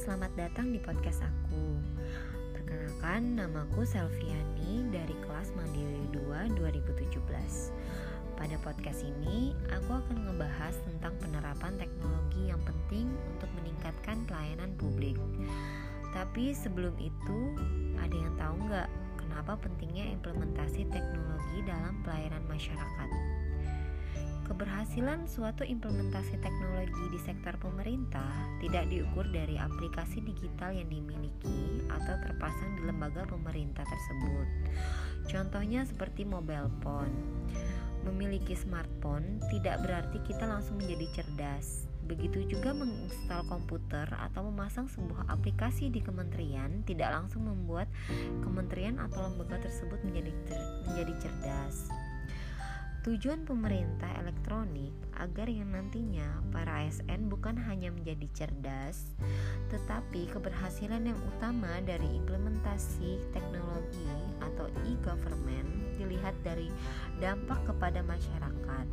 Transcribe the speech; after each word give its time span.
selamat 0.00 0.32
datang 0.32 0.72
di 0.72 0.80
podcast 0.80 1.20
aku. 1.20 1.76
Perkenalkan, 2.56 3.36
namaku 3.36 3.84
Selviani 3.84 4.88
dari 4.88 5.12
kelas 5.12 5.52
Mandiri 5.52 6.08
2 6.16 6.56
2017. 6.56 7.20
Pada 8.32 8.56
podcast 8.64 9.04
ini, 9.04 9.52
aku 9.76 10.00
akan 10.00 10.24
ngebahas 10.24 10.72
tentang 10.88 11.12
penerapan 11.20 11.76
teknologi 11.76 12.48
yang 12.48 12.64
penting 12.64 13.12
untuk 13.36 13.52
meningkatkan 13.60 14.24
pelayanan 14.24 14.72
publik. 14.80 15.20
Tapi 16.16 16.56
sebelum 16.56 16.96
itu, 16.96 17.40
ada 18.00 18.16
yang 18.16 18.32
tahu 18.40 18.56
nggak 18.72 18.88
kenapa 19.20 19.52
pentingnya 19.60 20.16
implementasi 20.16 20.88
teknologi 20.88 21.60
dalam 21.68 22.00
pelayanan 22.08 22.40
masyarakat? 22.48 23.08
Keberhasilan 24.50 25.30
suatu 25.30 25.62
implementasi 25.62 26.34
teknologi 26.42 27.06
di 27.14 27.22
sektor 27.22 27.54
pemerintah 27.62 28.26
tidak 28.58 28.90
diukur 28.90 29.22
dari 29.30 29.54
aplikasi 29.54 30.18
digital 30.26 30.74
yang 30.74 30.90
dimiliki 30.90 31.86
atau 31.86 32.18
terpasang 32.18 32.74
di 32.74 32.82
lembaga 32.82 33.22
pemerintah 33.30 33.86
tersebut. 33.86 34.46
Contohnya 35.30 35.86
seperti 35.86 36.26
mobile 36.26 36.66
phone. 36.82 37.14
Memiliki 38.02 38.58
smartphone 38.58 39.38
tidak 39.54 39.86
berarti 39.86 40.18
kita 40.26 40.42
langsung 40.50 40.82
menjadi 40.82 41.22
cerdas. 41.22 41.86
Begitu 42.10 42.42
juga 42.50 42.74
menginstal 42.74 43.46
komputer 43.46 44.10
atau 44.10 44.50
memasang 44.50 44.90
sebuah 44.90 45.30
aplikasi 45.30 45.94
di 45.94 46.02
kementerian 46.02 46.82
tidak 46.82 47.14
langsung 47.14 47.46
membuat 47.46 47.86
kementerian 48.42 48.98
atau 48.98 49.30
lembaga 49.30 49.62
tersebut 49.62 50.02
menjadi 50.02 50.34
menjadi 50.90 51.14
cerdas. 51.22 52.09
Tujuan 53.10 53.42
pemerintah 53.42 54.06
elektronik 54.22 54.94
agar 55.18 55.50
yang 55.50 55.74
nantinya 55.74 56.46
para 56.54 56.86
ASN 56.86 57.26
bukan 57.26 57.58
hanya 57.58 57.90
menjadi 57.90 58.30
cerdas, 58.30 59.18
tetapi 59.66 60.30
keberhasilan 60.30 61.10
yang 61.10 61.18
utama 61.26 61.82
dari 61.82 62.06
implementasi 62.06 63.18
teknologi 63.34 64.14
atau 64.38 64.70
e-government 64.86 65.98
dilihat 65.98 66.38
dari 66.46 66.70
dampak 67.18 67.58
kepada 67.66 67.98
masyarakat. 68.06 68.86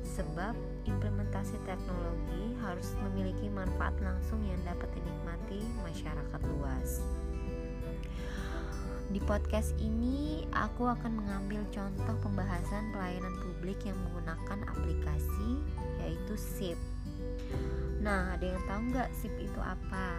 Sebab 0.00 0.56
implementasi 0.88 1.60
teknologi 1.68 2.56
harus 2.64 2.96
memiliki 3.04 3.52
manfaat 3.52 3.92
langsung 4.00 4.40
yang 4.48 4.64
dapat 4.64 4.88
dinikmati 4.96 5.60
masyarakat 5.84 6.40
luas. 6.56 7.04
Di 9.08 9.24
podcast 9.24 9.72
ini, 9.80 10.44
aku 10.52 10.84
akan 10.84 11.24
mengambil 11.24 11.64
contoh 11.72 12.12
pembahasan 12.20 12.92
pelayanan 12.92 13.32
publik 13.40 13.80
yang 13.88 13.96
menggunakan 14.04 14.68
aplikasi, 14.68 15.64
yaitu 16.04 16.36
SIP. 16.36 16.76
Nah, 18.04 18.36
ada 18.36 18.44
yang 18.44 18.60
tahu 18.68 18.80
nggak 18.92 19.08
SIP 19.16 19.32
itu 19.48 19.60
apa? 19.64 20.12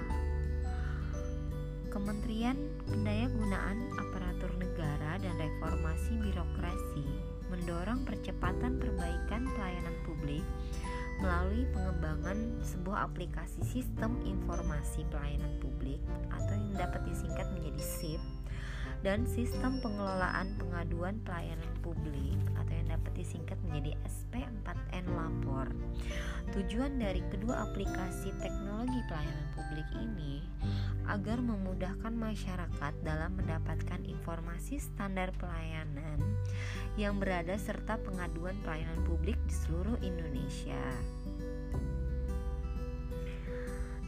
Kementerian 1.93 2.57
Pendayagunaan 2.89 3.93
Aparatur 3.93 4.57
Negara 4.57 5.21
dan 5.21 5.37
Reformasi 5.37 6.17
Birokrasi 6.25 7.05
mendorong 7.53 8.09
percepatan 8.09 8.81
perbaikan 8.81 9.45
pelayanan 9.53 9.97
publik 10.01 10.41
melalui 11.19 11.67
pengembangan 11.75 12.57
sebuah 12.63 13.11
aplikasi 13.11 13.61
sistem 13.67 14.17
informasi 14.23 15.03
pelayanan 15.11 15.51
publik 15.59 15.99
atau 16.31 16.55
yang 16.55 16.73
dapat 16.79 17.05
disingkat 17.05 17.45
menjadi 17.53 17.83
dan 18.99 19.23
sistem 19.23 19.79
pengelolaan 19.79 20.51
pengaduan 20.59 21.15
pelayanan 21.23 21.71
publik 21.79 22.35
atau 22.59 22.73
yang 22.75 22.99
dapat 22.99 23.11
disingkat 23.15 23.55
menjadi 23.67 23.95
SP4N 24.03 25.05
Lapor. 25.15 25.67
Tujuan 26.51 26.99
dari 26.99 27.23
kedua 27.31 27.69
aplikasi 27.69 28.35
teknologi 28.43 28.99
pelayanan 29.07 29.47
publik 29.55 29.87
ini 29.95 30.43
agar 31.09 31.41
memudahkan 31.41 32.13
masyarakat 32.13 32.93
dalam 33.01 33.33
mendapatkan 33.39 34.01
informasi 34.05 34.77
standar 34.77 35.33
pelayanan 35.41 36.21
yang 36.99 37.17
berada 37.17 37.57
serta 37.57 37.97
pengaduan 38.03 38.57
pelayanan 38.61 38.99
publik 39.07 39.39
di 39.47 39.55
seluruh 39.55 39.97
Indonesia. 40.03 40.83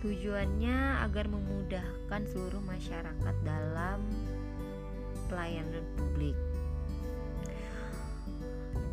Tujuannya 0.01 1.05
agar 1.05 1.29
memudahkan 1.29 2.21
seluruh 2.25 2.61
masyarakat 2.65 3.35
dalam 3.45 4.01
pelayanan 5.31 5.87
publik. 5.95 6.35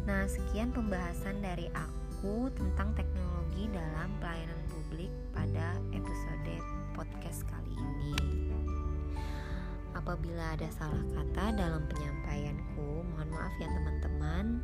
Nah, 0.07 0.25
sekian 0.31 0.71
pembahasan 0.71 1.43
dari 1.43 1.67
aku 1.75 2.47
tentang 2.55 2.95
teknologi 2.95 3.67
dalam 3.75 4.09
pelayanan 4.23 4.63
publik 4.71 5.11
pada 5.35 5.75
episode 5.91 6.55
podcast 6.95 7.43
kali 7.51 7.75
ini. 7.75 8.17
Apabila 9.93 10.55
ada 10.55 10.71
salah 10.73 11.03
kata 11.13 11.59
dalam 11.59 11.85
penyampaianku, 11.91 13.03
mohon 13.03 13.29
maaf 13.35 13.53
ya 13.59 13.69
teman-teman. 13.69 14.63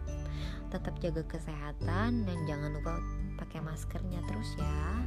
Tetap 0.70 0.94
jaga 1.02 1.26
kesehatan 1.26 2.24
dan 2.24 2.38
jangan 2.46 2.70
lupa 2.70 3.02
pakai 3.36 3.60
maskernya 3.60 4.22
terus 4.30 4.48
ya. 4.56 5.03